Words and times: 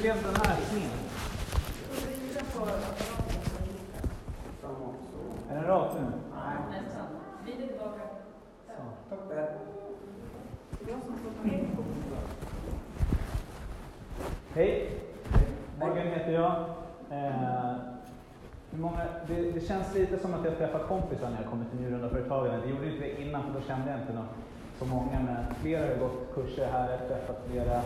blev 0.00 0.22
den 0.22 0.36
här 0.36 0.56
sned? 0.56 0.90
Är 5.50 5.54
den 5.54 5.64
rak 5.64 5.92
nu? 5.94 6.06
Nästan. 6.70 7.06
Tillbaka. 7.44 8.00
Så. 8.66 9.16
Hej, 14.54 15.00
Morgan 15.78 16.06
heter 16.06 16.32
jag. 16.32 16.54
Eh, 17.10 17.74
hur 18.70 18.78
många, 18.78 19.06
det, 19.26 19.52
det 19.52 19.60
känns 19.60 19.94
lite 19.94 20.18
som 20.18 20.34
att 20.34 20.44
jag 20.44 20.58
träffat 20.58 20.88
kompisar 20.88 21.30
när 21.30 21.42
jag 21.42 21.50
kommit 21.50 21.70
till 21.70 21.80
Njurunda-företagarna. 21.80 22.58
Det 22.64 22.70
gjorde 22.70 22.86
inte 22.86 23.00
det 23.00 23.22
innan, 23.22 23.42
för 23.42 23.60
då 23.60 23.66
kände 23.66 23.90
jag 23.90 24.00
inte 24.00 24.12
någon, 24.12 24.28
så 24.78 24.84
många. 24.84 25.20
Men 25.20 25.54
flera 25.54 25.86
har 25.86 25.94
gått 25.94 26.34
kurser 26.34 26.66
här, 26.72 26.98
träffat 27.08 27.42
flera. 27.46 27.82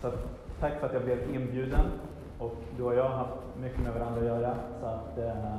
Så 0.00 0.08
att, 0.08 0.47
tack 0.60 0.80
för 0.80 0.86
att 0.86 0.92
jag 0.92 1.02
blev 1.02 1.34
inbjuden. 1.34 1.86
Och 2.38 2.54
du 2.76 2.82
och 2.82 2.94
jag 2.94 3.02
har 3.08 3.16
haft 3.16 3.34
mycket 3.60 3.80
med 3.80 3.92
varandra 3.92 4.20
att 4.20 4.26
göra. 4.26 4.54
Så 4.80 4.86
att, 4.86 5.18
eh, 5.18 5.56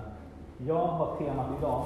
jag 0.58 0.86
har 0.86 1.16
temat 1.18 1.48
idag, 1.60 1.86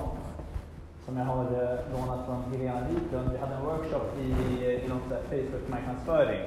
som 1.06 1.18
jag 1.18 1.26
har 1.26 1.44
eh, 1.44 1.80
lånat 1.94 2.26
från 2.26 2.44
Helena 2.52 2.82
Wiklund. 2.90 3.30
Vi 3.32 3.38
hade 3.38 3.56
en 3.56 3.66
workshop 3.66 4.20
i, 4.20 4.26
i 4.66 4.88
något 4.88 5.24
Facebook-marknadsföring. 5.30 6.42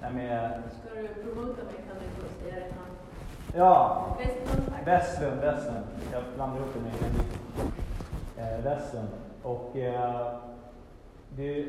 Där 0.00 0.10
med, 0.10 0.62
Ska 0.84 1.00
du 1.00 1.08
promota 1.08 1.62
mig 1.64 1.74
kan 1.88 1.96
du 2.00 2.22
få 2.22 2.44
säga 2.44 2.56
rätt 2.56 2.72
namn. 2.76 2.96
ja, 3.54 4.06
Westlund. 4.84 5.40
Westlund. 5.40 5.84
Jag 6.12 6.22
blandar 6.34 6.56
ihop 6.56 6.68
det 6.74 6.80
med 8.40 8.58
eh, 8.58 8.64
Westlund. 8.64 9.08
Och 9.42 9.76
eh, 9.76 10.26
det, 11.36 11.66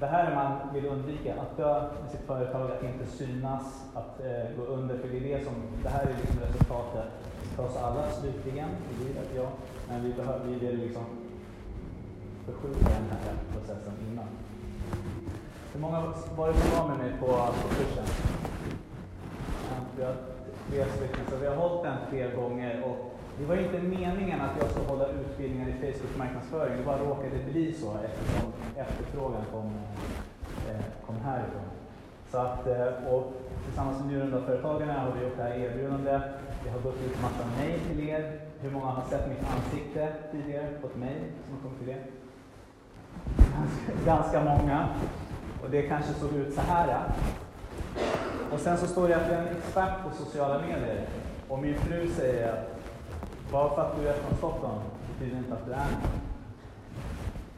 det 0.00 0.06
här 0.06 0.34
man 0.34 0.74
vill 0.74 0.86
undvika, 0.86 1.34
att 1.40 1.56
dö 1.56 1.80
med 2.02 2.10
sitt 2.10 2.26
företag, 2.26 2.70
att 2.70 2.82
inte 2.82 3.06
synas, 3.06 3.84
att 3.94 4.20
eh, 4.20 4.56
gå 4.56 4.62
under. 4.62 4.98
För 4.98 5.08
det, 5.08 5.32
är 5.32 5.38
det, 5.38 5.44
som, 5.44 5.54
det 5.82 5.88
här 5.88 6.02
är 6.02 6.16
liksom 6.20 6.40
resultatet 6.40 7.08
för 7.56 7.64
oss 7.64 7.76
alla 7.76 8.10
slutligen 8.10 8.68
i 8.68 9.04
livet, 9.04 9.28
ja. 9.36 9.48
Men 9.88 10.04
vi, 10.04 10.12
behöver, 10.12 10.46
vi 10.46 10.54
vill 10.54 10.80
liksom 10.80 11.04
förskjuta 12.46 12.78
den 12.78 13.10
här 13.10 13.34
processen 13.52 13.92
innan. 14.12 14.28
Hur 15.72 15.80
många 15.80 16.00
var 16.36 16.48
det 16.48 16.54
som 16.54 16.78
var 16.78 16.88
med 16.88 16.98
mig 16.98 17.12
på, 17.20 17.26
på 17.26 17.68
kursen? 17.68 18.04
Ja, 19.70 19.76
Vi 19.96 20.04
har 20.04 20.14
tre 20.70 20.84
stycken, 20.96 21.24
så 21.30 21.36
vi 21.36 21.46
har 21.46 21.56
hållit 21.56 21.82
den 21.82 21.96
tre 22.10 22.30
gånger. 22.36 22.82
Och 22.82 23.16
det 23.38 23.44
var 23.46 23.56
inte 23.56 23.78
meningen 23.78 24.40
att 24.40 24.56
jag 24.60 24.70
skulle 24.70 24.86
hålla 24.86 25.06
utbildningar 25.08 25.68
i 25.68 25.72
Facebook-marknadsföring, 25.72 26.76
det 26.76 26.84
bara 26.84 26.98
råkade 26.98 27.38
bli 27.50 27.72
så 27.72 27.96
eftersom 28.04 28.52
efterfrågan 28.76 29.44
kom, 29.52 29.70
eh, 30.70 30.84
kom 31.06 31.16
härifrån. 31.16 31.68
Så 32.30 32.38
att, 32.38 32.66
eh, 32.66 33.12
och 33.12 33.32
tillsammans 33.64 34.00
med 34.00 34.08
Njurunda-företagarna 34.08 34.92
har 34.92 35.12
vi 35.12 35.24
gjort 35.24 35.36
det 35.36 35.42
här 35.42 35.58
erbjudandet. 35.58 36.22
Det 36.64 36.70
har 36.70 36.80
gått 36.80 37.02
ut 37.06 37.22
massa 37.22 37.44
mejl 37.58 37.80
till 37.80 38.08
er. 38.08 38.40
Hur 38.60 38.70
många 38.70 38.86
har 38.86 39.02
sett 39.02 39.28
mitt 39.28 39.44
ansikte 39.54 40.08
tidigare? 40.32 40.68
Fått 40.82 40.96
mejl 40.96 41.22
som 41.44 41.56
har 41.56 41.62
kommit 41.62 41.78
till 41.80 41.88
er? 41.88 42.02
Ganska, 44.04 44.44
många. 44.44 44.88
Och 45.64 45.70
det 45.70 45.82
kanske 45.82 46.12
såg 46.12 46.32
ut 46.32 46.54
så 46.54 46.60
här. 46.60 47.02
Och 48.52 48.60
sen 48.60 48.78
så 48.78 48.86
står 48.86 49.08
det 49.08 49.16
att 49.16 49.30
jag 49.30 49.38
är 49.38 49.46
en 49.46 49.56
expert 49.56 50.04
på 50.04 50.24
sociala 50.24 50.58
medier. 50.58 51.06
Och 51.48 51.58
min 51.58 51.74
fru 51.74 52.08
säger 52.08 52.52
att 52.52 52.75
bara 53.52 53.74
för 53.74 53.82
att 53.82 54.00
du 54.00 54.08
är 54.08 54.12
från 54.12 54.36
Stockholm 54.38 54.80
betyder 55.18 55.38
inte 55.38 55.54
att 55.54 55.66
du 55.66 55.72
är 55.72 55.76
någon. 55.76 56.20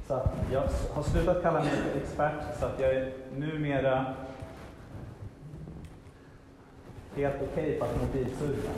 Så 0.07 0.15
att 0.15 0.35
jag 0.53 0.63
har 0.95 1.03
slutat 1.03 1.43
kalla 1.43 1.59
mig 1.59 1.71
för 1.71 2.01
expert, 2.01 2.59
så 2.61 2.67
att 2.67 2.81
jag 2.81 2.91
är 2.95 3.13
numera 3.37 4.15
helt 7.17 7.43
okej 7.53 7.79
på 7.79 7.85
att 7.85 8.01
mobilsurfa. 8.01 8.73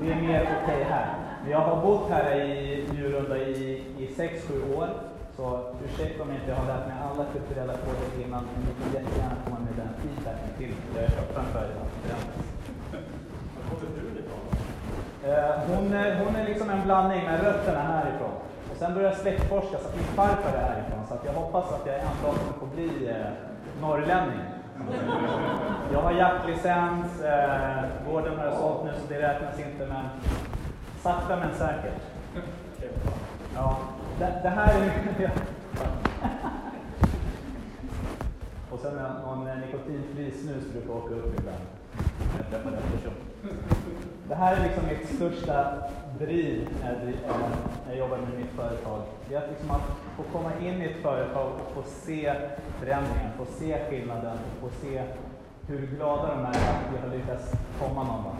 Det 0.00 0.12
är 0.12 0.22
mer 0.22 0.48
okej 0.62 0.82
här. 0.84 1.14
Men 1.42 1.50
jag 1.50 1.60
har 1.60 1.82
bott 1.82 2.10
här 2.10 2.40
i 2.40 2.84
Njurunda 2.92 3.38
i, 3.38 3.84
i 3.98 4.06
6-7 4.16 4.76
år. 4.76 4.88
Så 5.36 5.74
ursäkta 5.84 6.22
om 6.22 6.28
jag 6.28 6.38
inte 6.38 6.54
har 6.54 6.66
lärt 6.66 6.86
mig 6.86 6.96
alla 7.10 7.24
kulturella 7.32 7.72
koder 7.72 8.24
innan, 8.26 8.44
men 8.44 8.64
ni 8.64 8.74
får 8.74 9.00
jättegärna 9.00 9.36
komma 9.44 9.58
med 9.58 9.74
den 9.76 9.88
feedbacken 10.02 10.50
till. 10.58 10.74
Jag 10.94 11.04
är 11.04 11.08
öppen 11.08 11.44
för 11.52 11.58
att 11.58 11.68
det. 12.02 12.98
ifrån? 14.20 14.57
Eh, 15.24 15.60
hon 15.66 15.92
är, 15.92 16.24
hon 16.24 16.36
är 16.36 16.44
liksom 16.44 16.70
en 16.70 16.82
blandning 16.84 17.24
med 17.24 17.42
rötterna 17.42 17.80
härifrån. 17.80 18.30
Och 18.70 18.76
sen 18.76 18.94
började 18.94 19.14
jag 19.14 19.22
släktforska 19.22 19.78
så 19.78 19.88
att 19.88 19.96
min 19.96 20.04
farfar 20.04 20.58
är 20.58 20.62
härifrån. 20.62 21.06
Så 21.08 21.14
att 21.14 21.24
jag 21.24 21.32
hoppas 21.32 21.72
att 21.72 21.86
jag 21.86 21.94
en 21.94 22.22
dag 22.22 22.34
kommer 22.34 22.58
få 22.58 22.66
bli 22.66 23.08
eh, 23.08 23.16
norrlänning. 23.80 24.40
Jag 25.92 26.02
har 26.02 26.12
jaktlicens, 26.12 27.22
eh, 27.22 27.84
gården 28.08 28.38
har 28.38 28.44
jag 28.44 28.54
sålt 28.54 28.84
nu 28.84 28.90
så 29.00 29.06
det 29.08 29.22
räknas 29.22 29.58
inte 29.58 29.86
men 29.86 30.04
sakta 31.02 31.36
men 31.36 31.54
säkert. 31.54 32.02
Ja, 33.54 33.78
det, 34.18 34.40
det 34.42 34.48
här 34.48 34.74
är 34.74 35.30
Och 38.70 38.78
sen 38.78 38.94
någon 39.26 39.44
nikotinfri 39.44 40.30
snus 40.30 40.72
brukar 40.72 40.92
åka 40.92 41.14
upp 41.14 41.38
ibland. 41.38 41.58
när 42.18 42.38
Jag 42.38 42.50
träffar 42.50 42.70
rätt 42.70 42.92
person. 42.92 43.14
Det 44.28 44.34
här 44.34 44.56
är 44.56 44.62
liksom 44.62 44.86
mitt 44.86 45.08
största 45.08 45.82
driv 46.18 46.68
när 46.82 47.12
jag 47.88 47.98
jobbar 47.98 48.16
med 48.16 48.38
mitt 48.38 48.50
företag. 48.50 49.02
Det 49.28 49.34
är 49.34 49.42
att, 49.42 49.50
liksom 49.50 49.70
att 49.70 49.82
få 50.16 50.22
komma 50.22 50.50
in 50.60 50.82
i 50.82 50.84
ett 50.84 51.02
företag 51.02 51.52
och 51.52 51.72
få 51.74 51.90
se 51.90 52.34
förändringen, 52.78 53.32
få 53.38 53.44
se 53.44 53.78
skillnaden 53.90 54.32
och 54.32 54.70
få 54.70 54.76
se 54.80 55.02
hur 55.66 55.86
glada 55.86 56.34
de 56.34 56.44
är 56.44 56.48
att 56.48 56.92
vi 56.92 56.98
har 56.98 57.16
lyckats 57.16 57.52
komma 57.80 58.04
någon 58.04 58.22
gång. 58.22 58.36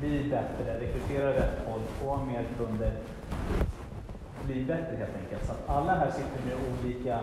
Bli 0.00 0.30
bättre, 0.30 0.80
rekrytera 0.80 1.32
rätt 1.32 1.58
folk, 1.66 1.88
få 1.88 2.24
mer 2.24 2.44
kunder. 2.58 2.92
Bli 4.44 4.64
bättre 4.64 4.96
helt 4.96 5.16
enkelt. 5.22 5.46
Så 5.46 5.52
att 5.52 5.68
alla 5.68 5.94
här 5.94 6.10
sitter 6.10 6.46
med 6.46 6.56
olika 6.72 7.20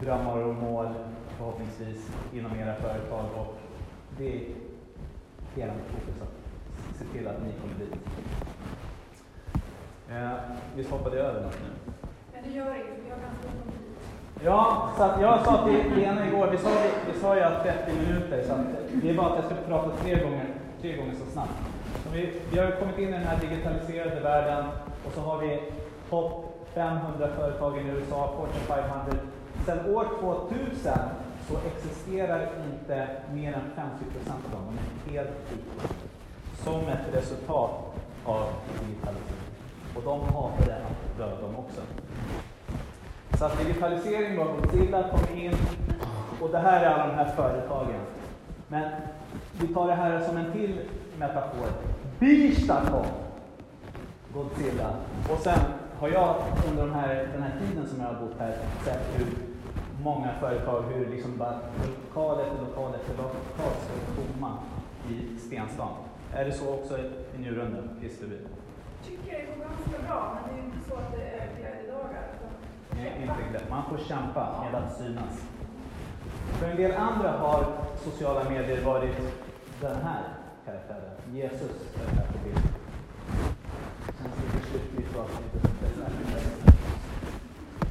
drömmar 0.00 0.42
och 0.42 0.54
mål 0.54 0.88
förhoppningsvis 1.36 2.10
inom 2.32 2.58
era 2.58 2.74
företag 2.74 3.24
och 3.36 3.58
det 4.18 4.36
är 4.36 4.42
hela 5.54 5.72
mitt 5.72 5.86
fokus 5.86 6.43
se 6.98 7.04
till 7.04 7.28
att 7.28 7.42
ni 7.42 7.52
kommer 7.60 7.74
dit. 7.78 7.94
Eh, 10.10 10.30
visst 10.76 10.90
hoppade 10.90 11.16
jag 11.16 11.26
över 11.26 11.40
något 11.40 11.58
nu? 11.62 11.92
Men 12.32 12.42
det 12.44 12.58
gör 12.58 12.74
inget, 12.74 12.98
vi 13.04 13.10
har 13.10 13.18
ganska 13.18 13.48
ont 13.48 13.66
om 13.66 13.72
tid. 13.72 14.44
Ja, 14.44 14.90
så 14.96 15.02
jag 15.22 15.44
sa 15.44 15.66
till 15.66 15.96
Lena 15.96 16.26
igår, 16.26 16.48
vi 16.50 16.58
sa, 16.58 16.70
vi 17.12 17.20
sa 17.20 17.36
ju 17.36 17.42
att 17.42 17.62
30 17.62 17.92
minuter, 17.92 18.44
så 18.46 18.52
att 18.52 18.66
det 19.02 19.10
är 19.10 19.14
bara 19.14 19.26
att 19.26 19.36
jag 19.36 19.44
ska 19.44 19.54
prata 19.68 19.96
tre 19.96 20.22
gånger, 20.22 20.46
tre 20.80 20.96
gånger 20.96 21.14
så 21.14 21.30
snabbt. 21.32 21.52
Så 22.04 22.10
vi, 22.12 22.40
vi 22.50 22.58
har 22.58 22.66
ju 22.66 22.76
kommit 22.76 22.98
in 22.98 23.08
i 23.08 23.12
den 23.12 23.22
här 23.22 23.40
digitaliserade 23.40 24.20
världen 24.20 24.64
och 25.06 25.12
så 25.14 25.20
har 25.20 25.38
vi 25.38 25.62
topp 26.10 26.54
500 26.74 27.28
företag 27.36 27.78
i 27.78 27.80
USA, 27.80 28.34
Fortune 28.36 28.82
500. 28.82 29.12
Sedan 29.66 29.94
år 29.94 30.06
2000 30.20 30.92
så 31.48 31.54
existerar 31.66 32.48
inte 32.72 33.08
mer 33.32 33.52
än 33.52 33.70
50 33.76 34.04
procent 34.04 34.44
av 34.46 34.52
dem, 34.52 34.78
de 35.04 35.10
är 35.10 35.18
helt 35.18 35.30
ute. 35.52 36.13
Som 36.62 36.88
ett 36.88 37.14
resultat 37.14 37.70
av 38.24 38.46
digitalisering. 38.80 39.44
Och 39.96 40.02
de 40.02 40.20
hatade 40.20 40.76
att 40.76 41.18
dö 41.18 41.40
dem 41.40 41.56
också. 41.56 41.80
Så 43.38 43.44
att 43.44 43.58
digitalisering 43.58 44.36
var 44.38 44.44
Godzilla 44.44 45.08
kom 45.08 45.38
in 45.38 45.54
och 46.40 46.50
det 46.50 46.58
här 46.58 46.84
är 46.84 46.90
alla 46.90 47.06
de 47.06 47.14
här 47.14 47.34
företagen. 47.36 48.00
Men 48.68 48.90
vi 49.60 49.68
tar 49.68 49.86
det 49.86 49.94
här 49.94 50.20
som 50.20 50.36
en 50.36 50.52
till 50.52 50.80
metafor. 51.18 51.68
Birsta 52.18 52.80
kom, 52.90 53.06
Godzilla. 54.34 54.90
Och 55.30 55.38
sen 55.38 55.58
har 55.98 56.08
jag 56.08 56.36
under 56.70 56.86
de 56.86 56.92
här, 56.94 57.28
den 57.32 57.42
här 57.42 57.60
tiden 57.60 57.88
som 57.88 58.00
jag 58.00 58.06
har 58.06 58.14
bott 58.14 58.38
här 58.38 58.56
sett 58.84 59.18
hur 59.18 59.26
många 60.02 60.28
företag, 60.40 60.82
hur 60.82 61.06
liksom 61.10 61.36
bara 61.38 61.58
lokal 61.86 62.40
efter 62.40 62.64
lokal 62.66 62.94
efter 62.94 63.12
lokal 63.12 63.72
står 63.84 64.22
tomma 64.22 64.52
i 65.10 65.38
Stenstan. 65.38 65.88
Är 66.36 66.44
det 66.44 66.52
så 66.52 66.74
också 66.74 66.98
i 66.98 67.38
Njurunda, 67.38 67.78
Kristerby? 68.00 68.36
tycker 69.06 69.38
det 69.38 69.44
går 69.46 69.64
ganska 69.64 70.08
bra, 70.08 70.34
men 70.34 70.54
det 70.54 70.60
är 70.60 70.64
inte 70.64 70.88
så 70.88 70.94
att 70.94 71.12
det 71.12 71.22
är 71.22 71.48
glädjedagar. 71.58 72.24
Nej, 72.90 73.12
inte 73.22 73.50
glädje. 73.50 73.70
Man 73.70 73.82
får 73.90 73.98
kämpa 73.98 74.64
med 74.64 74.74
att 74.82 74.96
synas. 74.96 75.44
För 76.52 76.68
en 76.68 76.76
del 76.76 76.92
andra 76.96 77.32
har 77.32 77.64
sociala 78.04 78.50
medier 78.50 78.84
varit 78.84 79.16
den 79.80 79.96
här 79.96 80.22
karaktären. 80.64 81.10
Jesus 81.32 81.94
är 81.94 82.16
här 82.16 82.26
på 82.26 82.38
bild. 82.44 82.58
Känns 84.06 84.54
lite 84.54 84.66
slutligt 84.66 85.16
och. 85.16 85.30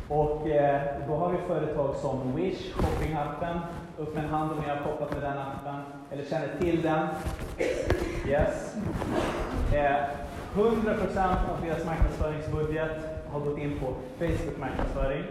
Och 0.08 0.48
eh, 0.48 0.82
då 1.08 1.16
har 1.16 1.32
vi 1.32 1.38
företag 1.38 1.96
som 1.96 2.36
Wish, 2.36 2.74
shoppingappen. 2.74 3.60
Upp 3.98 4.16
med 4.16 4.24
en 4.24 4.30
hand 4.30 4.52
om 4.52 4.60
ni 4.60 4.70
har 4.70 4.78
kopplat 4.84 5.12
med 5.12 5.22
den 5.22 5.38
appen 5.38 5.82
eller 6.12 6.24
känner 6.24 6.48
till 6.60 6.82
den. 6.82 7.08
Yes. 8.28 8.76
Eh, 9.74 9.96
100% 10.56 11.50
av 11.50 11.62
deras 11.66 11.86
marknadsföringsbudget 11.86 12.92
har 13.32 13.40
gått 13.40 13.58
in 13.58 13.80
på 13.80 13.94
Facebook 14.20 14.58
marknadsföring. 14.60 15.24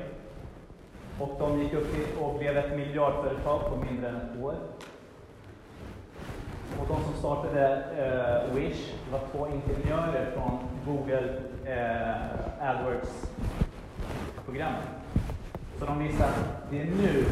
Och 1.20 1.36
de 1.38 1.62
gick 1.62 1.74
upp 1.74 1.94
till 1.94 2.06
och 2.20 2.38
blev 2.38 2.56
ett 2.56 2.76
miljardföretag 2.76 3.60
på 3.60 3.76
mindre 3.76 4.08
än 4.08 4.16
ett 4.16 4.42
år. 4.42 4.54
och 6.80 6.86
de 6.88 7.04
som 7.04 7.14
startade 7.14 7.84
eh, 7.98 8.54
Wish 8.54 8.92
var 9.12 9.20
två 9.32 9.48
ingenjörer 9.48 10.30
från 10.34 10.58
Google 10.86 11.40
eh, 11.64 12.68
AdWords-programmet. 12.70 14.82
Så 15.78 15.84
de 15.84 15.98
visar 15.98 16.24
att 16.24 16.70
det 16.70 16.80
är 16.80 16.84
nu 16.84 17.24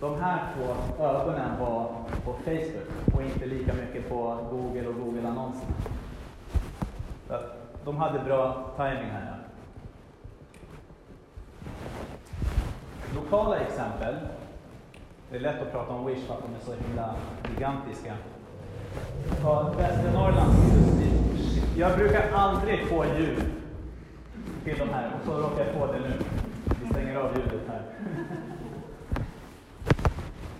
de 0.00 0.20
här 0.20 0.54
två 0.54 1.02
ögonen 1.04 1.60
var 1.60 1.90
på 2.24 2.32
Facebook 2.32 3.14
och 3.14 3.22
inte 3.22 3.46
lika 3.46 3.72
mycket 3.74 4.08
på 4.08 4.38
Google 4.50 4.88
och 4.88 4.94
Google-annonserna. 4.94 5.74
De 7.84 7.96
hade 7.96 8.18
bra 8.18 8.70
timing 8.76 9.10
här. 9.10 9.38
Lokala 13.14 13.58
exempel. 13.58 14.14
Det 15.30 15.36
är 15.36 15.40
lätt 15.40 15.62
att 15.62 15.72
prata 15.72 15.92
om 15.92 16.06
Wish 16.06 16.26
för 16.26 16.34
att 16.34 16.42
de 16.42 16.54
är 16.54 16.76
så 16.76 16.84
himla 16.84 17.14
gigantiska. 17.50 18.14
Ta 19.42 19.72
Västernorrlands 19.78 20.74
industri. 20.74 21.62
Jag 21.76 21.98
brukar 21.98 22.30
aldrig 22.32 22.88
få 22.88 23.04
ljud 23.04 23.42
till 24.64 24.78
de 24.78 24.88
här 24.88 25.12
och 25.20 25.26
så 25.26 25.38
råkar 25.38 25.64
jag 25.64 25.74
få 25.74 25.92
det 25.92 25.98
nu. 25.98 26.12
Vi 26.82 26.88
stänger 26.90 27.16
av 27.16 27.36
ljudet 27.36 27.68
här. 27.68 27.82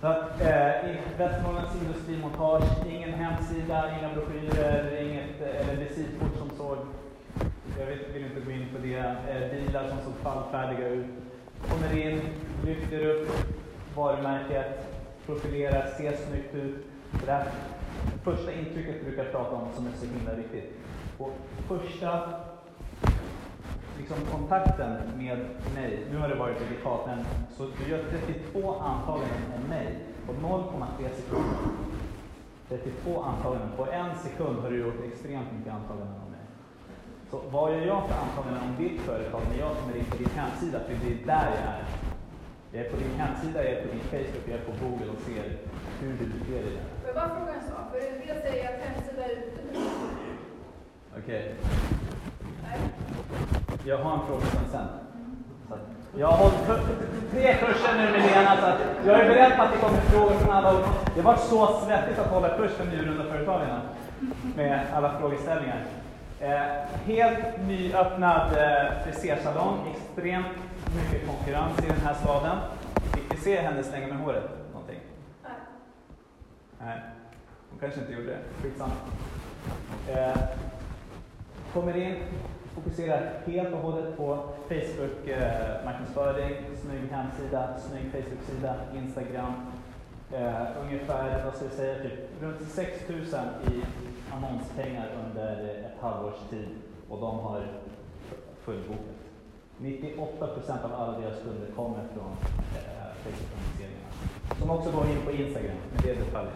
Så 0.00 0.06
att, 0.06 0.40
eh, 0.40 0.70
Västernorrlands 1.18 1.82
industrimontage, 1.82 2.86
ingen 2.90 3.14
hemsida, 3.14 3.98
inga 3.98 4.14
broschyrer, 4.14 5.02
inget, 5.02 5.40
eh, 5.42 5.68
eller 5.68 5.76
visitkort 5.76 6.38
som 6.38 6.50
såg, 6.50 6.78
jag 7.78 7.86
vet, 7.86 8.14
vill 8.14 8.24
inte 8.24 8.40
gå 8.40 8.50
in 8.50 8.66
på 8.72 8.78
det, 8.82 8.98
eh, 8.98 9.50
bilar 9.50 9.88
som 9.88 9.98
såg 9.98 10.14
fallfärdiga 10.22 10.88
ut. 10.88 11.06
Kommer 11.68 11.96
in, 12.06 12.20
lyfter 12.64 13.06
upp 13.06 13.28
varumärket, 13.96 14.86
profilerar, 15.26 15.86
ser 15.86 16.16
snyggt 16.16 16.54
ut. 16.54 16.86
Det 17.26 17.32
här 17.32 17.44
första 18.24 18.52
intrycket 18.52 19.04
brukar 19.04 19.24
jag 19.24 19.32
prata 19.32 19.54
om 19.54 19.68
som 19.74 19.86
är 19.86 19.90
så 19.90 20.06
himla 20.06 20.34
viktigt. 20.34 20.72
Och 21.18 21.32
första 21.68 22.30
liksom, 23.98 24.16
kontakten 24.32 24.90
med 25.16 25.38
mig, 25.74 26.06
nu 26.10 26.18
har 26.18 26.28
det 26.28 26.34
varit 26.34 26.58
digitalt, 26.68 27.06
men 27.06 27.24
så 27.56 27.62
du 27.78 27.90
gör 27.90 28.02
32 28.52 28.74
antaganden 28.80 29.52
om 29.56 29.68
mig 29.68 29.98
på 30.26 30.32
0,3 30.32 31.14
sekunder. 31.16 31.58
32 32.68 33.22
antaganden. 33.22 33.70
På 33.76 33.86
en 33.86 34.18
sekund 34.18 34.58
har 34.62 34.70
du 34.70 34.78
gjort 34.78 35.04
extremt 35.12 35.52
mycket 35.58 35.72
antaganden 35.72 36.20
om 36.24 36.30
mig. 36.30 36.44
Så 37.30 37.40
vad 37.50 37.72
gör 37.72 37.86
jag 37.86 38.08
för 38.08 38.16
antaganden 38.26 38.62
om 38.68 38.84
ditt 38.84 39.00
företag 39.00 39.42
när 39.50 39.58
jag 39.58 39.76
kommer 39.76 39.96
in 39.96 40.04
på 40.04 40.16
din 40.16 40.30
hemsida? 40.30 40.78
För 40.80 40.94
det 41.02 41.12
är 41.12 41.26
där 41.26 41.48
jag 41.56 41.64
är. 41.74 41.84
Jag 42.72 42.86
är 42.86 42.90
på 42.90 42.96
din 42.96 43.14
hemsida, 43.20 43.64
jag 43.64 43.72
är 43.72 43.82
på 43.82 43.88
din 43.92 44.00
Facebook, 44.00 44.44
jag 44.48 44.58
är 44.60 44.64
på 44.64 44.72
Google 44.84 45.10
och 45.12 45.20
ser 45.26 45.44
hur 46.00 46.12
du 46.18 46.26
beter 46.26 46.52
dig 46.52 46.72
där. 46.76 46.86
Får 47.00 47.06
jag 47.06 47.14
bara 47.14 47.36
fråga 47.38 47.52
en 47.54 47.68
sak? 47.70 47.84
För 47.92 47.98
en 47.98 48.26
del 48.26 48.42
säger 48.42 48.64
att 48.68 48.80
hemsida 48.80 49.24
är 49.24 49.30
ute. 49.30 49.60
Okej. 51.18 51.54
Nej. 51.62 51.97
Jag 53.88 53.98
har 53.98 54.12
en 54.12 54.26
fråga 54.26 54.44
sen. 54.70 54.86
Så 55.68 55.74
att 55.74 55.80
jag 56.18 56.26
har 56.26 56.36
hållit 56.36 56.66
tre 57.30 57.54
kurser 57.54 57.94
nu 57.96 58.10
med 58.12 58.20
Lena, 58.20 58.56
så 58.56 58.66
att 58.66 58.80
jag 59.06 59.20
är 59.20 59.28
beredd 59.28 59.56
på 59.56 59.62
att 59.62 59.72
det 59.72 59.78
kommer 59.78 60.00
frågor 60.00 60.34
från 60.34 60.56
alla 60.56 60.72
håll. 60.72 60.82
Det 61.14 61.20
har 61.20 61.32
varit 61.32 61.40
så 61.40 61.80
svettigt 61.86 62.18
att 62.18 62.26
hålla 62.26 62.56
kurs 62.56 62.70
för 62.70 62.84
Njurunda-företagarna 62.84 63.80
med 64.56 64.86
alla 64.94 65.18
frågeställningar. 65.18 65.84
Eh, 66.40 66.62
helt 67.04 67.66
nyöppnad 67.66 68.56
eh, 68.56 69.02
frisersalong, 69.04 69.78
extremt 69.96 70.56
mycket 70.96 71.28
konkurrens 71.28 71.78
i 71.78 71.86
den 71.86 72.00
här 72.00 72.14
staden. 72.14 72.56
Fick 73.14 73.34
vi 73.34 73.36
se 73.36 73.60
henne 73.60 73.82
slänga 73.82 74.06
med 74.06 74.16
håret? 74.16 74.50
Någonting? 74.72 75.00
Nej. 75.42 75.52
Nej, 76.78 77.00
hon 77.70 77.78
kanske 77.80 78.00
inte 78.00 78.12
gjorde 78.12 78.26
det. 78.26 78.38
Skitsamma. 78.62 78.92
Eh, 80.08 80.38
kommer 81.72 81.96
in, 81.96 82.16
fokuserar 82.78 83.40
helt 83.46 83.74
och 83.74 83.80
hållet 83.80 84.16
på 84.16 84.44
Facebook-marknadsföring, 84.68 86.52
eh, 86.52 86.78
snygg 86.82 87.10
hemsida, 87.10 87.68
snygg 87.78 88.12
Facebook-sida, 88.12 88.74
Instagram. 88.94 89.52
Eh, 90.32 90.66
ungefär, 90.82 91.44
vad 91.44 91.54
ska 91.54 91.64
vi 91.64 91.70
säga, 91.70 92.02
typ 92.02 92.42
runt 92.42 92.68
6 92.68 93.08
000 93.08 93.20
i 93.20 93.82
annonspengar 94.32 95.08
under 95.26 95.68
ett 95.68 96.00
halvårs 96.00 96.40
tid 96.50 96.68
och 97.08 97.20
de 97.20 97.38
har 97.38 97.66
fullbokat. 98.64 99.04
98 99.78 100.46
procent 100.46 100.84
av 100.84 100.94
alla 100.94 101.18
deras 101.18 101.38
kunder 101.42 101.66
kommer 101.76 102.04
från 102.14 102.32
eh, 102.76 103.08
Facebook-annonseringarna. 103.22 104.08
Som 104.60 104.70
också 104.70 104.90
går 104.90 105.06
in 105.06 105.22
på 105.24 105.30
Instagram, 105.30 105.76
men 105.92 106.02
det 106.02 106.10
är 106.10 106.16
detaljer. 106.16 106.52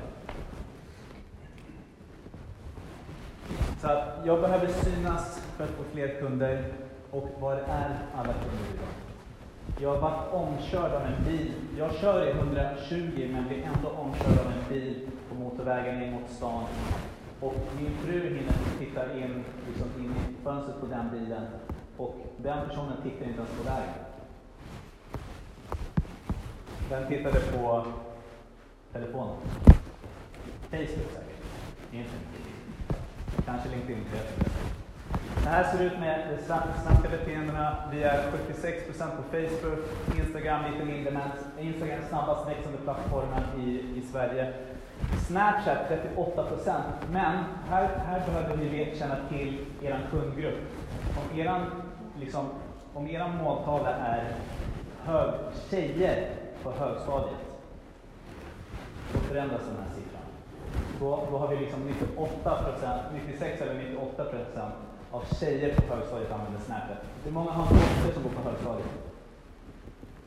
Så 3.81 3.89
att 3.89 4.27
jag 4.27 4.41
behöver 4.41 4.67
synas 4.67 5.42
för 5.57 5.65
att 5.65 5.71
få 5.71 5.83
fler 5.93 6.21
kunder. 6.21 6.65
Och 7.11 7.29
var 7.41 7.57
är 7.57 7.99
alla 8.15 8.33
kunder 8.33 8.67
idag? 8.75 8.89
Jag 9.81 9.89
har 9.95 10.01
varit 10.01 10.33
omkörd 10.33 10.93
av 10.93 11.03
en 11.03 11.25
bil. 11.25 11.53
Jag 11.79 11.95
kör 11.95 12.27
i 12.27 12.31
120 12.31 13.29
men 13.33 13.49
blir 13.49 13.63
ändå 13.63 13.89
omkörd 13.89 14.39
av 14.47 14.53
en 14.53 14.69
bil 14.69 15.09
på 15.29 15.35
motorvägen 15.35 16.03
in 16.03 16.13
mot 16.13 16.31
stan. 16.31 16.65
Och 17.41 17.55
min 17.77 17.97
fru 17.97 18.29
hinner 18.29 18.55
titta 18.79 19.19
in, 19.19 19.45
liksom 19.69 19.89
in 19.99 20.11
i 20.11 20.45
fönstret 20.45 20.81
på 20.81 20.87
den 20.87 21.11
bilen. 21.11 21.47
Och 21.97 22.17
den 22.37 22.69
personen 22.69 23.03
tittar 23.03 23.27
inte 23.27 23.39
ens 23.39 23.51
på 23.51 23.63
vägen. 23.63 23.95
Den 26.91 27.09
tittade 27.09 27.41
på 27.41 27.87
telefonen. 28.93 29.37
Facebook 30.71 31.13
säkert. 31.13 32.09
Kanske 33.47 33.69
LinkedIn, 33.69 34.05
jag 34.13 34.19
vet 34.19 34.39
inte. 34.39 34.52
Här 35.53 35.65
ser 35.65 35.79
det 35.79 35.85
ut 35.85 35.99
med 35.99 36.29
de 36.29 36.45
svenska 36.83 37.09
beteendena. 37.11 37.77
Vi 37.93 38.03
är 38.03 38.23
76% 38.23 39.17
på 39.17 39.23
Facebook, 39.23 39.79
Instagram 40.19 40.73
lite 40.73 40.85
mindre, 40.85 41.13
men 41.13 41.31
Instagram 41.67 41.99
är 41.99 42.09
snabbast 42.09 42.49
växande 42.49 42.79
plattformen 42.79 43.43
i, 43.59 43.71
i 43.71 44.03
Sverige. 44.13 44.53
Snapchat 45.27 45.79
38% 46.17 46.83
men 47.11 47.45
här, 47.71 47.89
här 48.07 48.27
behöver 48.27 48.57
ni 48.57 48.97
känna 48.99 49.17
till 49.29 49.67
er 49.83 50.01
kundgrupp. 50.11 50.59
Om 51.17 51.39
er 51.39 51.61
liksom, 52.21 52.47
om 52.95 53.11
eran 53.11 53.37
måltavla 53.37 53.91
är 53.91 54.35
hög, 55.05 55.35
tjejer 55.71 56.31
på 56.63 56.71
högstadiet, 56.71 57.61
då 59.13 59.19
förändras 59.19 59.63
den 59.67 59.77
här 59.77 59.95
siffran. 59.95 60.23
Då, 61.01 61.29
då 61.31 61.39
har 61.39 61.49
vi 61.49 61.57
liksom 61.57 61.81
98% 62.17 63.01
96 63.15 63.61
eller 63.61 63.75
98 63.75 64.25
av 65.13 65.25
tjejer 65.41 65.75
på 65.75 65.95
högstadiet 65.95 66.33
använder 66.33 66.61
Snapchat. 66.61 66.99
Det 67.23 67.29
är 67.29 67.33
många 67.33 67.51
har 67.51 67.65
dotter 67.65 68.15
som 68.15 68.23
går 68.23 68.31
på 68.31 68.49
högstadiet. 68.49 68.87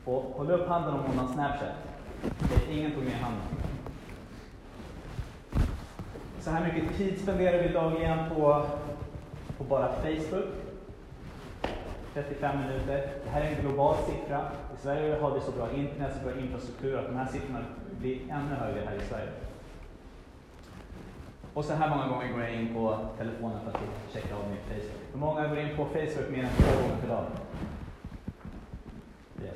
Och 0.04 0.22
håll 0.22 0.50
upp 0.50 0.68
handen 0.68 0.94
om 0.94 1.00
hon 1.06 1.18
har 1.18 1.34
Snapchat. 1.34 1.74
Okej, 2.44 2.78
ingen 2.78 2.92
tog 2.92 3.04
ner 3.04 3.14
handen. 3.14 3.42
Så 6.40 6.50
här 6.50 6.72
mycket 6.72 6.96
tid 6.96 7.20
spenderar 7.20 7.62
vi 7.62 7.68
dagligen 7.68 8.18
på, 8.28 8.66
på 9.58 9.64
bara 9.64 9.92
Facebook. 9.92 10.44
35 12.14 12.60
minuter. 12.60 13.10
Det 13.24 13.30
här 13.30 13.40
är 13.40 13.56
en 13.56 13.62
global 13.62 13.96
siffra. 13.96 14.40
I 14.74 14.82
Sverige 14.82 15.16
har 15.20 15.34
vi 15.34 15.40
så 15.40 15.52
bra 15.52 15.70
internet, 15.70 16.16
så 16.18 16.28
bra 16.28 16.38
infrastruktur 16.40 16.98
att 16.98 17.06
de 17.06 17.16
här 17.16 17.26
siffrorna 17.26 17.60
blir 17.98 18.20
ännu 18.22 18.54
högre 18.54 18.80
här 18.86 18.96
i 18.96 19.08
Sverige. 19.08 19.28
Och 21.56 21.64
så 21.64 21.74
här 21.74 21.90
många 21.90 22.08
gånger 22.08 22.32
går 22.32 22.42
jag 22.42 22.54
in 22.54 22.74
på 22.74 22.98
telefonen 23.18 23.60
för 23.60 23.70
att 23.70 23.76
checka 24.12 24.34
av 24.34 24.40
min 24.48 24.58
Facebook. 24.68 25.00
Hur 25.12 25.18
många 25.18 25.48
går 25.48 25.58
in 25.58 25.76
på 25.76 25.84
Facebook 25.84 26.30
mer 26.30 26.42
än 26.42 26.48
två 26.48 26.82
gånger 26.82 26.96
per 27.00 27.08
dag? 27.08 27.24
Yes. 29.44 29.54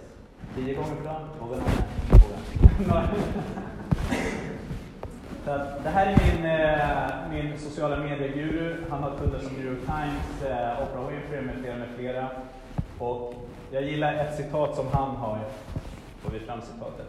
Tio 0.54 0.74
gånger 0.74 0.94
per 0.96 1.04
dag? 1.04 1.20
Vågar 1.40 1.56
gånger 1.56 3.08
Så 5.44 5.50
det 5.82 5.90
här 5.90 6.06
är 6.06 6.16
min, 6.26 6.44
eh, 6.44 7.10
min 7.30 7.58
sociala 7.58 7.96
medier-guru. 7.96 8.76
Han 8.90 9.02
har 9.02 9.18
kunder 9.18 9.38
som 9.38 9.52
New 9.52 9.66
York 9.66 9.80
Times, 9.80 10.42
eh, 10.52 10.82
Oprah 10.82 11.08
Winfrey 11.08 11.42
med 11.42 11.54
flera 11.54 11.76
med 11.76 11.88
flera. 11.96 12.28
Och 12.98 13.34
jag 13.70 13.82
gillar 13.82 14.14
ett 14.14 14.36
citat 14.36 14.76
som 14.76 14.86
han 14.92 15.16
har. 15.16 15.38
Får 16.22 16.30
vi 16.30 16.40
fram 16.40 16.60
citatet? 16.60 17.06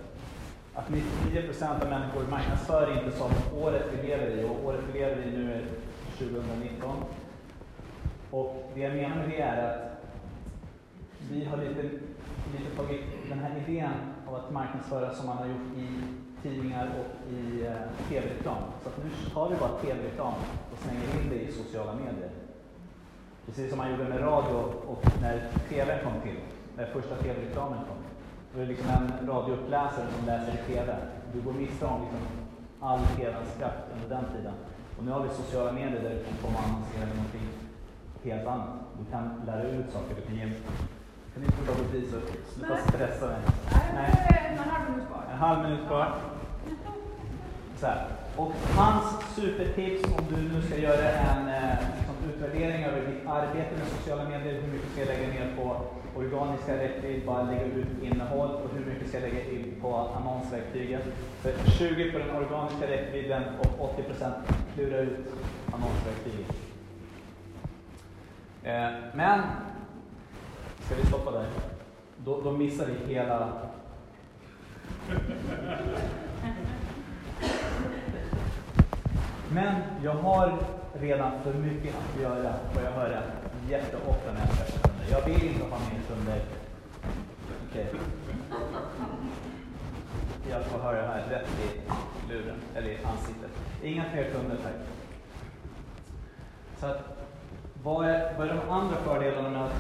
Att 0.75 0.89
99 0.89 1.41
procent 1.45 1.83
av 1.83 1.89
människor 1.89 2.27
marknadsför 2.29 2.97
inte 2.97 3.17
som 3.17 3.31
året 3.55 3.83
vi 3.91 4.07
lever 4.07 4.27
i. 4.27 4.43
Och 4.45 4.65
året 4.65 4.79
vi 4.87 4.99
lever 4.99 5.21
i 5.21 5.31
nu 5.37 5.53
är 5.53 5.65
2019. 6.17 7.03
Och 8.31 8.71
det 8.73 8.81
jag 8.81 8.95
menar 8.95 9.15
med 9.15 9.29
det 9.29 9.41
är 9.41 9.69
att 9.69 9.91
vi 11.31 11.45
har 11.45 11.57
lite, 11.57 11.81
lite 12.51 12.75
tagit 12.77 13.01
den 13.29 13.39
här 13.39 13.63
idén 13.67 13.93
av 14.27 14.35
att 14.35 14.51
marknadsföra 14.51 15.13
som 15.13 15.25
man 15.25 15.37
har 15.37 15.45
gjort 15.45 15.77
i 15.77 15.87
tidningar 16.43 16.89
och 16.99 17.33
i 17.33 17.65
eh, 17.65 18.09
tv-reklam. 18.09 18.63
Så 18.83 18.89
att 18.89 18.97
nu 19.03 19.09
tar 19.33 19.49
vi 19.49 19.55
bara 19.55 19.77
tv-reklam 19.81 20.33
och 20.71 20.77
slänger 20.77 21.23
in 21.23 21.29
det 21.29 21.41
i 21.41 21.51
sociala 21.51 21.93
medier. 21.93 22.29
Precis 23.45 23.69
som 23.69 23.77
man 23.77 23.91
gjorde 23.91 24.03
med 24.03 24.21
radio 24.21 24.55
och 24.87 25.05
när 25.21 25.51
tv 25.69 26.03
kom 26.03 26.21
till, 26.21 26.39
när 26.77 26.85
första 26.85 27.15
tv-reklamen 27.15 27.77
kom. 27.77 27.97
Då 28.53 28.61
är 28.61 28.65
det 28.65 28.71
liksom 28.71 28.89
en 28.89 29.27
radiouppläsare 29.27 30.07
som 30.17 30.25
läser 30.25 30.53
i 30.53 30.73
tv. 30.73 30.95
Du 31.33 31.41
går 31.41 31.53
miste 31.53 31.85
om 31.85 32.01
liksom 32.01 32.19
all 32.79 32.99
tvns 32.99 33.51
kraft 33.57 33.83
under 33.93 34.15
den 34.15 34.25
tiden. 34.33 34.53
Och 34.97 35.03
nu 35.05 35.11
har 35.11 35.23
vi 35.23 35.29
sociala 35.29 35.71
medier 35.71 36.01
där 36.03 36.09
du 36.09 36.23
kan 36.23 36.37
komma 36.41 36.57
och 36.59 36.65
annonsera 36.65 37.05
någonting 37.05 37.47
helt 38.23 38.47
annat. 38.47 38.69
Du 38.99 39.11
kan 39.11 39.41
lära 39.45 39.63
ut 39.63 39.93
saker, 39.93 40.15
du 40.15 40.21
kan 40.21 40.35
ge... 40.35 40.51
Kan 41.33 41.43
inte 41.43 41.57
låta 41.67 41.83
bli 41.91 42.01
så 42.01 42.17
sluta 42.53 42.73
Nej. 42.73 42.83
stressa 42.87 43.25
mig. 43.25 43.41
Nej, 43.93 44.51
en 44.51 44.57
halv 44.57 44.91
minut 44.91 45.07
kvar. 45.09 45.23
En 45.31 45.37
halv 45.37 45.63
minut 45.63 45.87
kvar. 45.87 46.15
Så 47.77 47.85
här. 47.85 48.07
Och 48.35 48.51
hans 48.77 49.05
supertips 49.35 50.03
om 50.03 50.25
du 50.29 50.41
nu 50.53 50.61
ska 50.61 50.77
göra 50.77 51.09
en 51.09 51.47
eh, 51.47 51.77
liksom 51.97 52.15
utvärdering 52.29 52.83
över 52.83 53.01
ditt 53.07 53.27
arbete 53.27 53.71
med 53.79 53.87
sociala 53.87 54.23
medier, 54.29 54.61
hur 54.61 54.71
mycket 54.73 54.91
ska 54.91 54.99
jag 55.01 55.07
lägga 55.07 55.27
ner 55.27 55.55
på 55.55 55.81
organiska 56.15 56.77
räckvidd, 56.77 57.25
bara 57.25 57.43
lägga 57.43 57.65
ut 57.65 58.03
innehåll 58.03 58.49
och 58.49 58.69
hur 58.73 58.85
mycket 58.85 59.09
ska 59.09 59.19
jag 59.19 59.29
lägga 59.29 59.51
in 59.51 59.75
på 59.81 59.95
annonsverktygen. 59.95 61.01
För 61.41 61.71
20 61.71 62.11
på 62.11 62.19
den 62.19 62.29
organiska 62.29 62.87
räckvidden 62.87 63.43
och 63.59 63.93
80 63.93 64.03
klura 64.75 64.97
ut 64.97 65.33
annonsverktyget. 65.73 66.55
Eh, 68.63 68.89
men, 69.13 69.41
ska 70.79 70.95
vi 70.95 71.05
stoppa 71.05 71.31
där? 71.31 71.45
Då, 72.17 72.41
då 72.41 72.51
missar 72.51 72.85
vi 72.85 73.13
hela 73.13 73.49
Men 79.53 79.75
jag 80.03 80.13
har 80.13 80.57
redan 80.93 81.31
för 81.43 81.53
mycket 81.53 81.95
att 81.95 82.21
göra, 82.21 82.53
får 82.73 82.83
jag 82.83 82.91
höra 82.91 83.21
jätteofta 83.69 84.33
när 84.33 84.39
jag 84.39 84.49
träffar. 84.49 84.80
Jag 85.11 85.21
vill 85.21 85.47
inte 85.47 85.63
ha 85.63 85.79
mer 85.79 86.01
kunder. 86.07 86.41
Okej. 87.69 87.85
Jag 90.49 90.65
får 90.65 90.79
höra 90.79 91.07
här 91.07 91.29
rätt 91.29 91.47
i 91.59 91.81
luren, 92.31 92.55
eller 92.75 92.87
i 92.89 92.97
ansiktet. 93.03 93.51
Inga 93.83 94.03
fler 94.03 94.23
kunder 94.23 94.57
tack. 94.63 94.73
Så 96.79 96.85
att, 96.85 97.27
vad 97.83 98.07
är, 98.07 98.37
vad 98.37 98.49
är 98.49 98.53
de 98.53 98.69
andra 98.69 98.95
fördelarna 98.95 99.49
med 99.49 99.61
att 99.61 99.73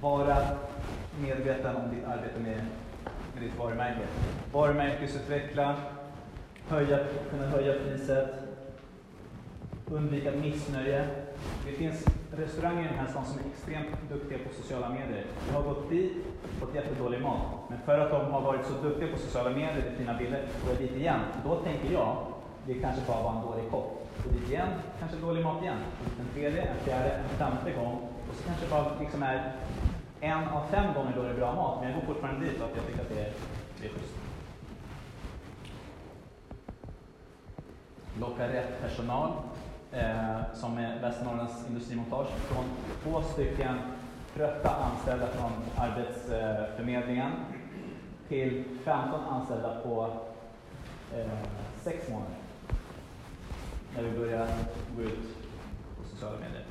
vara 0.00 0.36
medveten 1.20 1.76
om 1.76 1.90
ditt 1.94 2.04
arbete 2.04 2.40
med, 2.40 2.66
med 3.34 3.42
ditt 3.42 3.58
varumärke? 3.58 4.06
Varumärkesutveckla, 4.52 5.74
höja, 6.68 6.98
kunna 7.30 7.46
höja 7.46 7.72
priset, 7.72 8.34
undvika 9.90 10.30
missnöje. 10.30 11.06
Det 11.66 11.72
finns 11.72 12.04
restauranger 12.36 12.84
i 12.84 12.88
den 12.88 12.98
här 12.98 13.06
stan 13.06 13.24
som 13.24 13.38
är 13.38 13.44
extremt 13.52 14.10
duktiga 14.12 14.38
på 14.38 14.54
sociala 14.54 14.88
medier. 14.88 15.24
Jag 15.48 15.54
har 15.54 15.62
gått 15.62 15.90
dit 15.90 16.12
och 16.42 16.58
fått 16.60 16.74
jättedålig 16.74 17.22
mat. 17.22 17.40
Men 17.68 17.78
för 17.78 17.98
att 17.98 18.10
de 18.10 18.32
har 18.32 18.40
varit 18.40 18.66
så 18.66 18.72
duktiga 18.88 19.12
på 19.12 19.18
sociala 19.18 19.50
medier, 19.50 19.82
det 19.82 19.88
är 19.88 19.96
fina 19.96 20.18
bilder, 20.18 20.40
går 20.64 20.72
jag 20.72 20.82
dit 20.82 20.96
igen. 20.96 21.20
Då 21.44 21.56
tänker 21.56 21.92
jag, 21.92 22.16
det 22.66 22.74
kanske 22.74 23.02
bara 23.06 23.22
var 23.22 23.32
en 23.32 23.42
dålig 23.42 23.70
kock. 23.70 23.92
Gå 24.24 24.30
dit 24.30 24.50
igen, 24.50 24.68
kanske 24.98 25.16
dålig 25.16 25.44
mat 25.44 25.62
igen. 25.62 25.78
En 26.20 26.34
tredje, 26.34 26.62
en 26.62 26.78
fjärde, 26.84 27.10
en 27.10 27.28
femte 27.28 27.72
gång. 27.72 27.98
Och 28.30 28.34
så 28.36 28.44
kanske 28.44 28.64
det 28.64 28.70
bara 28.70 29.00
liksom 29.00 29.22
är 29.22 29.52
en 30.20 30.48
av 30.48 30.66
fem 30.70 30.94
gånger 30.94 31.12
då 31.16 31.22
det 31.22 31.28
är 31.30 31.34
bra 31.34 31.54
mat. 31.54 31.78
Men 31.80 31.90
jag 31.90 32.00
går 32.00 32.06
fortfarande 32.06 32.46
dit 32.46 32.58
för 32.58 32.64
att 32.64 32.76
jag 32.76 32.86
tycker 32.86 33.00
att 33.00 33.08
det 33.08 33.20
är, 33.20 33.32
det 33.80 33.86
är 33.86 33.90
schysst. 33.90 34.14
Locka 38.20 38.48
rätt 38.48 38.82
personal 38.82 39.32
eh, 39.92 40.54
som 40.54 40.78
är 40.78 41.00
Västernorrlands 41.00 41.68
Industrimontage 41.68 42.28
från 42.28 42.64
två 43.02 43.22
stycken 43.22 43.78
trötta 44.34 44.70
anställda 44.70 45.26
från 45.26 45.52
Arbetsförmedlingen 45.76 47.32
till 48.28 48.64
15 48.84 49.20
anställda 49.20 49.80
på 49.82 50.10
eh, 51.14 51.26
sex 51.82 52.08
månader. 52.08 52.36
När 53.96 54.02
vi 54.02 54.18
börjar 54.18 54.48
gå 54.96 55.02
ut 55.02 55.18
på 55.98 56.08
sociala 56.08 56.36
medier. 56.36 56.64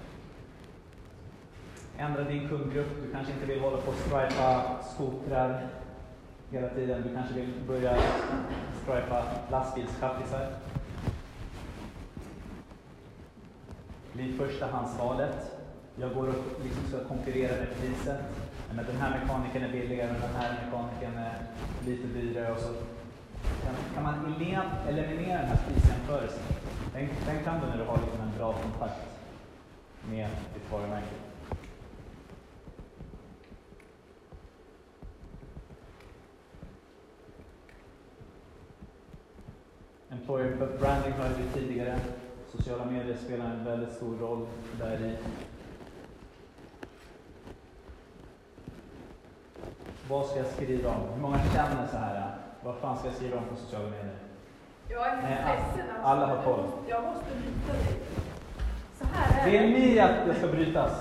Ändra 1.98 2.24
din 2.24 2.50
kundgrupp. 2.50 2.89
Du 3.05 3.12
kanske 3.12 3.34
inte 3.34 3.45
vill 3.45 3.60
hålla 3.62 3.77
på 3.77 3.91
och 3.91 3.98
stripa 3.98 4.63
skotrar 4.93 5.67
hela 6.51 6.69
tiden. 6.69 7.03
Du 7.07 7.15
kanske 7.15 7.34
vill 7.34 7.53
börja 7.67 7.98
stripa 8.84 9.24
lastbilschaffisar. 9.51 10.48
Blir 14.15 14.38
förstahandsvalet. 14.38 15.51
Jag 15.95 16.13
går 16.13 16.27
och 16.27 16.63
liksom 16.63 16.84
ska 16.88 17.07
konkurrera 17.07 17.55
med 17.55 17.67
priset. 17.79 18.19
Men 18.75 18.86
den 18.86 18.95
här 18.95 19.19
mekanikern 19.19 19.63
är 19.63 19.72
billigare, 19.72 20.12
men 20.12 20.22
den 20.22 20.36
här 20.36 20.65
mekanikern 20.65 21.17
är 21.17 21.38
lite 21.86 22.07
dyrare. 22.07 22.51
Och 22.51 22.60
så 22.60 22.74
kan, 23.63 23.75
kan 23.93 24.03
man 24.03 24.36
eliminera 24.88 25.39
den 25.39 25.50
här 25.50 25.60
prisjämförelsen. 25.67 26.43
Den, 26.93 27.10
den 27.25 27.43
kan 27.43 27.62
du 27.62 27.67
när 27.67 27.77
du 27.77 27.84
har 27.84 27.98
liksom 27.98 28.22
en 28.22 28.38
bra 28.38 28.53
kontakt 28.53 29.01
med 30.10 30.29
ditt 30.53 30.72
varumärke. 30.72 31.15
Employer 40.10 40.77
branding 40.79 41.13
hörde 41.13 41.36
vi 41.38 41.62
tidigare. 41.62 42.00
Sociala 42.58 42.86
medier 42.86 43.18
spelar 43.26 43.46
en 43.46 43.66
väldigt 43.66 43.96
stor 43.96 44.18
roll 44.18 44.48
där 44.80 44.98
i. 45.06 45.18
Vad 50.10 50.26
ska 50.26 50.38
jag 50.40 50.48
skriva 50.48 50.90
om? 50.90 51.02
Hur 51.14 51.22
många 51.22 51.38
känner 51.54 51.88
så 51.92 51.98
här? 51.98 52.32
Vad 52.64 52.76
fan 52.76 52.98
ska 52.98 53.08
jag 53.08 53.16
skriva 53.16 53.38
om 53.38 53.44
på 53.44 53.56
sociala 53.56 53.90
medier? 53.90 54.16
Jag 54.90 55.08
är 55.08 55.16
Nej, 55.16 55.32
ledsen 55.32 55.90
alltså. 55.96 56.08
alla 56.08 56.26
har 56.26 56.44
koll. 56.44 56.64
Jag 56.88 57.04
måste 57.04 57.26
byta 57.26 57.74
dig. 57.74 58.00
Så 59.00 59.06
här 59.14 59.48
är 59.54 59.68
ni 59.68 60.00
att 60.00 60.26
det 60.26 60.36
ska 60.36 60.48
brytas? 60.48 60.92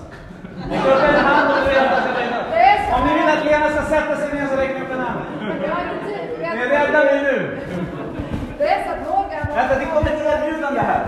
Räck 0.71 0.87
upp 0.87 1.03
en 1.03 1.25
hand 1.25 1.51
om 1.53 1.59
du 1.59 1.71
vill 1.71 1.79
att 1.79 2.51
det. 2.51 2.57
Det 2.57 2.91
så 2.91 2.97
Om 2.97 3.07
ni 3.07 3.15
vill 3.15 3.29
att 3.29 3.45
Lena 3.45 3.69
ska 3.69 3.83
sätta 3.83 4.17
sig 4.17 4.35
ner 4.35 4.47
så 4.47 4.57
räck 4.57 4.83
upp 4.83 4.91
en 4.91 5.01
hand. 5.01 5.21
Jag 5.63 5.75
har 5.75 5.83
inte 5.95 6.05
tid. 6.07 6.39
Ni 6.41 6.47
är 6.47 6.69
rädda 6.69 7.05
mig 7.05 7.23
nu. 7.23 7.59
Det 8.59 8.69
är 8.69 8.85
så 8.85 8.91
att 8.91 9.11
Morgan... 9.11 9.47
Vänta, 9.55 9.79
det 9.79 9.87
kommer 9.87 10.11
ett 10.11 10.43
erbjudande 10.43 10.81
här. 10.81 11.07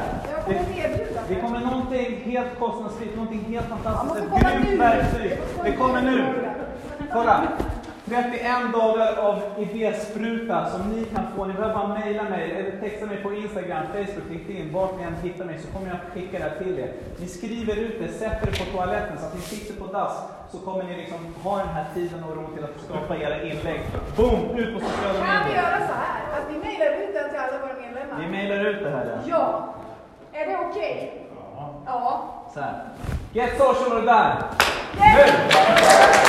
Det 1.29 1.35
kommer 1.35 1.61
någonting 1.61 2.21
helt 2.25 2.59
kostnadsfritt, 2.59 3.17
någonting 3.17 3.45
helt 3.49 3.67
fantastiskt, 3.67 4.17
ett 4.17 4.63
grymt 4.65 4.81
verktyg. 4.81 5.39
Det 5.65 5.73
kommer 5.73 6.03
nu. 6.03 6.25
Kolla! 7.13 7.43
31 8.09 8.73
dagar 8.73 9.17
av 9.17 9.41
idéspruta 9.59 10.71
som 10.71 10.89
ni 10.89 11.05
kan 11.05 11.25
få. 11.37 11.45
Ni 11.45 11.53
behöver 11.55 11.75
bara 11.75 11.89
mejla 11.89 12.23
mig 12.23 12.51
eller 12.51 12.81
texta 12.81 13.07
mig 13.07 13.17
på 13.17 13.33
Instagram, 13.35 13.83
Facebook, 13.93 14.31
LinkedIn. 14.31 14.73
Vart 14.73 14.97
ni 14.99 15.03
än 15.03 15.15
hittar 15.23 15.45
mig 15.45 15.59
så 15.59 15.69
kommer 15.73 15.89
jag 15.89 15.99
skicka 16.15 16.39
det 16.39 16.65
till 16.65 16.79
er. 16.79 16.93
Ni 17.21 17.27
skriver 17.27 17.77
ut 17.77 17.97
det, 18.03 18.09
sätter 18.13 18.47
det 18.47 18.59
på 18.65 18.77
toaletten 18.77 19.19
så 19.19 19.27
att 19.27 19.35
ni 19.35 19.41
sitter 19.41 19.75
på 19.81 19.87
dass 19.93 20.17
så 20.53 20.59
kommer 20.59 20.85
ni 20.85 20.97
liksom 20.97 21.19
ha 21.43 21.59
den 21.59 21.69
här 21.69 21.85
tiden 21.95 22.25
och 22.25 22.37
ro 22.37 22.47
till 22.55 22.65
att 22.65 22.81
skapa 22.85 23.17
era 23.17 23.43
inlägg. 23.43 23.81
Boom! 24.17 24.59
Ut 24.59 24.75
på 24.75 24.81
sociala 24.81 25.19
Kan 25.19 25.39
vi 25.39 25.45
medier. 25.45 25.63
göra 25.63 25.79
så 25.91 25.95
här? 26.05 26.21
Att 26.37 26.47
vi 26.51 26.59
mejlar 26.59 26.91
ut 27.03 27.15
den 27.15 27.31
till 27.31 27.39
alla 27.39 27.59
våra 27.65 27.75
medlemmar? 27.81 28.29
mejlar 28.31 28.71
ut 28.71 28.83
det 28.83 28.91
här. 28.91 29.07
Ja. 29.07 29.21
Ja. 29.27 29.75
Är 30.39 30.47
det 30.47 30.57
okej? 30.71 31.27
Ja. 31.87 32.25
Så 32.55 32.61
här. 32.61 32.75
Get 33.33 33.59
social 33.59 33.93
or 33.93 34.03
die! 34.03 34.37
Yes! 34.99 35.33
Nu! 35.49 36.26